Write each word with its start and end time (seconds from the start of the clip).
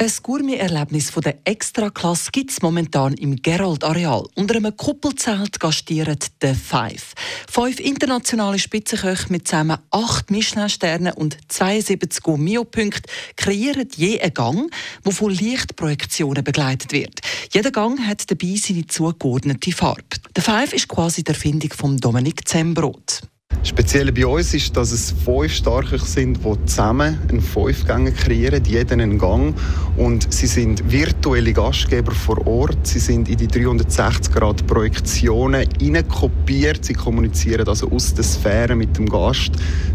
Ein 0.00 0.10
Gourmet-Erlebnis 0.22 1.12
der 1.12 1.36
Extraklasse 1.44 2.30
gibt 2.32 2.52
es 2.52 2.62
momentan 2.62 3.12
im 3.12 3.36
Gerold-Areal. 3.36 4.24
Unter 4.34 4.56
einem 4.56 4.74
Kuppelzelt 4.74 5.60
gastieren 5.60 6.16
The 6.40 6.54
Five. 6.54 7.12
Fünf 7.50 7.78
internationale 7.78 8.58
Spitzenköche 8.58 9.30
mit 9.30 9.46
zusammen 9.46 9.76
acht 9.90 10.30
Michelin-Sternen 10.30 11.12
und 11.12 11.36
72 11.48 12.22
Gourmet-Punkten 12.22 13.12
kreieren 13.36 13.90
je 13.94 14.18
einen 14.18 14.32
Gang, 14.32 14.70
der 15.04 15.12
von 15.12 15.32
Lichtprojektionen 15.32 16.44
begleitet 16.44 16.92
wird. 16.92 17.20
Jeder 17.52 17.70
Gang 17.70 18.00
hat 18.00 18.30
dabei 18.30 18.54
seine 18.56 18.86
zugeordnete 18.86 19.70
Farbe. 19.70 20.00
The 20.34 20.40
Five 20.40 20.72
ist 20.72 20.88
quasi 20.88 21.22
die 21.22 21.32
Erfindung 21.32 21.74
von 21.74 21.98
Dominik 21.98 22.48
Zembrot. 22.48 23.20
Speziell 23.62 24.10
bei 24.10 24.26
uns 24.26 24.54
ist, 24.54 24.74
dass 24.74 24.90
es 24.90 25.12
fünf 25.12 25.52
Starke 25.52 25.98
sind, 25.98 26.38
die 26.42 26.64
zusammen 26.64 27.18
einen 27.28 27.42
Fünfgänger 27.42 28.10
kreieren, 28.12 28.64
jeden 28.64 29.00
einen 29.00 29.18
Gang. 29.18 29.54
Und 29.98 30.32
sie 30.32 30.46
sind 30.46 30.90
virtuelle 30.90 31.52
Gastgeber 31.52 32.12
vor 32.12 32.46
Ort. 32.46 32.86
Sie 32.86 32.98
sind 32.98 33.28
in 33.28 33.36
die 33.36 33.48
360 33.48 34.32
Grad 34.32 34.66
Projektionen 34.66 35.68
kopiert. 36.08 36.86
Sie 36.86 36.94
kommunizieren 36.94 37.68
also 37.68 37.90
aus 37.90 38.14
der 38.14 38.24
Sphäre 38.24 38.74
mit 38.74 38.96
dem 38.96 39.06
Gast, 39.06 39.52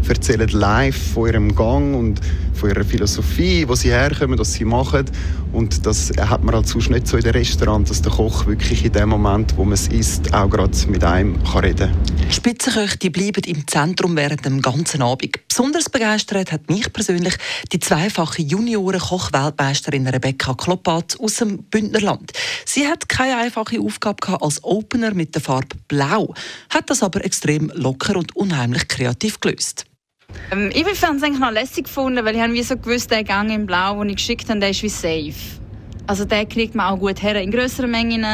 erzählen 0.08 0.48
live 0.48 1.12
von 1.14 1.26
ihrem 1.26 1.54
Gang 1.54 1.96
und 1.96 2.20
von 2.56 2.70
ihrer 2.70 2.84
Philosophie, 2.84 3.68
wo 3.68 3.74
sie 3.74 3.90
herkommen, 3.90 4.38
was 4.38 4.54
sie 4.54 4.64
machen. 4.64 5.04
Und 5.52 5.86
das 5.86 6.10
hat 6.18 6.42
man 6.42 6.54
halt 6.54 6.66
sonst 6.66 6.90
nicht 6.90 7.06
so 7.06 7.16
in 7.16 7.22
den 7.22 7.32
Restaurants, 7.32 7.90
dass 7.90 8.02
der 8.02 8.12
Koch 8.12 8.46
wirklich 8.46 8.84
in 8.84 8.92
dem 8.92 9.10
Moment, 9.10 9.56
wo 9.56 9.64
man 9.64 9.74
es 9.74 9.88
isst, 9.88 10.32
auch 10.34 10.50
gerade 10.50 10.76
mit 10.88 11.04
einem 11.04 11.42
kann 11.44 11.64
reden 11.64 11.90
kann. 11.90 12.30
Spitzenköche 12.30 13.10
bleiben 13.10 13.44
im 13.46 13.66
Zentrum 13.66 14.16
während 14.16 14.44
dem 14.44 14.60
ganzen 14.60 15.02
Abend. 15.02 15.38
Besonders 15.48 15.88
begeistert 15.88 16.52
hat 16.52 16.68
mich 16.68 16.92
persönlich 16.92 17.34
die 17.72 17.78
zweifache 17.78 18.42
Junioren-Koch-Weltmeisterin 18.42 20.06
Rebecca 20.08 20.54
Kloppat 20.54 21.18
aus 21.20 21.36
dem 21.36 21.62
Bündnerland. 21.64 22.32
Sie 22.64 22.86
hat 22.86 23.08
keine 23.08 23.38
einfache 23.38 23.80
Aufgabe 23.80 24.20
gehabt 24.20 24.42
als 24.42 24.62
Opener 24.64 25.14
mit 25.14 25.34
der 25.34 25.42
Farbe 25.42 25.76
Blau, 25.88 26.34
hat 26.70 26.90
das 26.90 27.02
aber 27.02 27.24
extrem 27.24 27.70
locker 27.74 28.16
und 28.16 28.34
unheimlich 28.36 28.88
kreativ 28.88 29.40
gelöst. 29.40 29.86
Ähm, 30.52 30.70
ich 30.72 30.86
es 30.86 31.02
eigentlich 31.02 31.38
noch 31.38 31.50
lässig 31.50 31.84
gefunden, 31.84 32.24
weil 32.24 32.36
ich 32.36 32.52
wie 32.52 32.62
so 32.62 32.76
gewusst, 32.76 33.10
der 33.10 33.24
Gang 33.24 33.50
in 33.50 33.66
Blau, 33.66 33.98
den 34.00 34.10
ich 34.10 34.16
geschickt 34.16 34.48
habe, 34.48 34.60
der 34.60 34.70
ist 34.70 34.82
wie 34.82 34.88
safe. 34.88 35.34
Also 36.08 36.24
den 36.24 36.48
kriegt 36.48 36.76
man 36.76 36.86
auch 36.86 36.98
gut 36.98 37.20
her 37.20 37.40
in 37.40 37.50
größeren 37.50 37.90
Mengen, 37.90 38.24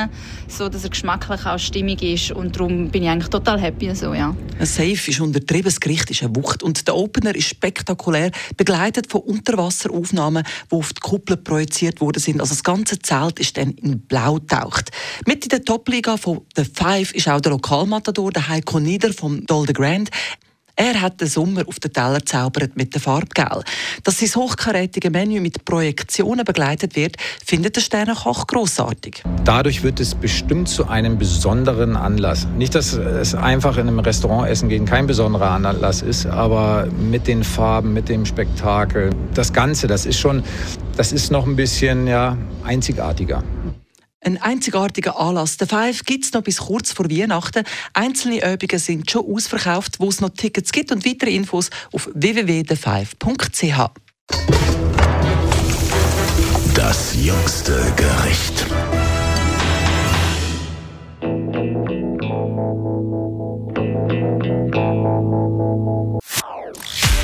so 0.46 0.68
dass 0.68 0.84
er 0.84 0.90
geschmacklich 0.90 1.46
auch 1.46 1.58
stimmig 1.58 2.02
ist 2.02 2.30
und 2.30 2.56
darum 2.56 2.90
bin 2.90 3.02
ich 3.02 3.08
eigentlich 3.08 3.30
total 3.30 3.58
happy 3.58 3.94
so, 3.94 4.12
ja. 4.12 4.36
Ein 4.58 4.66
Safe 4.66 5.10
ist 5.10 5.20
untertrieben, 5.20 5.64
das 5.64 5.80
Gericht 5.80 6.10
ist 6.10 6.22
eine 6.22 6.36
Wucht 6.36 6.62
und 6.62 6.86
der 6.86 6.94
Opener 6.94 7.34
ist 7.34 7.48
spektakulär, 7.48 8.30
begleitet 8.58 9.10
von 9.10 9.22
Unterwasseraufnahmen, 9.22 10.44
die 10.70 10.76
auf 10.76 10.92
die 10.92 11.00
Kuppel 11.00 11.38
projiziert 11.38 12.02
worden 12.02 12.20
sind. 12.20 12.40
Also 12.40 12.52
das 12.52 12.62
ganze 12.62 12.98
Zelt 12.98 13.38
ist 13.40 13.56
dann 13.56 13.70
in 13.70 14.00
Blau 14.00 14.34
getaucht. 14.34 14.90
Mit 15.26 15.44
in 15.44 15.48
der 15.48 15.64
Top-Liga 15.64 16.18
von 16.18 16.42
The 16.54 16.64
Five 16.64 17.12
ist 17.14 17.28
auch 17.28 17.40
der 17.40 17.52
Lokalmatador, 17.52 18.32
der 18.32 18.48
Heiko 18.48 18.80
Nieder 18.80 19.14
vom 19.14 19.46
Dol 19.46 19.64
de 19.64 19.74
Grand. 19.74 20.10
Er 20.74 21.02
hat 21.02 21.20
den 21.20 21.28
Sommer 21.28 21.68
auf 21.68 21.78
den 21.80 21.92
Teller 21.92 22.24
zaubert 22.24 22.76
mit 22.76 22.94
der 22.94 23.00
Farbe 23.00 23.26
Gelb. 23.34 23.64
Dass 24.04 24.18
sein 24.18 24.30
hochkarätige 24.34 25.10
Menü 25.10 25.40
mit 25.40 25.64
Projektionen 25.66 26.44
begleitet 26.46 26.96
wird, 26.96 27.16
findet 27.44 27.76
der 27.76 27.82
Sternenkoch 27.82 28.46
großartig. 28.46 29.22
Dadurch 29.44 29.82
wird 29.82 30.00
es 30.00 30.14
bestimmt 30.14 30.70
zu 30.70 30.88
einem 30.88 31.18
besonderen 31.18 31.94
Anlass. 31.94 32.46
Nicht, 32.56 32.74
dass 32.74 32.94
es 32.94 33.34
einfach 33.34 33.76
in 33.76 33.86
einem 33.86 33.98
Restaurant 33.98 34.48
essen 34.48 34.70
gehen 34.70 34.86
kein 34.86 35.06
besonderer 35.06 35.50
Anlass 35.50 36.00
ist, 36.00 36.24
aber 36.26 36.86
mit 36.86 37.26
den 37.26 37.44
Farben, 37.44 37.92
mit 37.92 38.08
dem 38.08 38.24
Spektakel, 38.24 39.10
das 39.34 39.52
Ganze, 39.52 39.88
das 39.88 40.06
ist 40.06 40.18
schon, 40.18 40.42
das 40.96 41.12
ist 41.12 41.30
noch 41.30 41.46
ein 41.46 41.56
bisschen 41.56 42.06
ja, 42.06 42.38
einzigartiger. 42.64 43.44
Ein 44.24 44.40
einzigartiger 44.40 45.18
Anlass. 45.18 45.56
Der 45.56 45.66
Five 45.66 46.04
gibt 46.04 46.24
es 46.24 46.32
noch 46.32 46.42
bis 46.42 46.58
kurz 46.58 46.92
vor 46.92 47.10
Weihnachten. 47.10 47.64
Einzelne 47.92 48.52
Übungen 48.52 48.78
sind 48.78 49.10
schon 49.10 49.26
ausverkauft, 49.26 49.98
wo 49.98 50.08
es 50.08 50.20
noch 50.20 50.30
Tickets 50.30 50.70
gibt 50.70 50.92
und 50.92 51.04
weitere 51.04 51.34
Infos 51.34 51.70
auf 51.92 52.08
www.thefive.ch. 52.14 53.90
Das 56.74 57.16
jüngste 57.16 57.92
Gericht. 57.96 58.66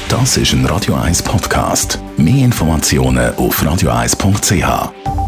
Das 0.08 0.36
ist 0.36 0.52
ein 0.52 0.66
Radio 0.66 0.94
1 0.94 1.22
Podcast. 1.22 2.00
Mehr 2.16 2.44
Informationen 2.44 3.34
auf 3.36 3.62
radio1.ch. 3.62 5.27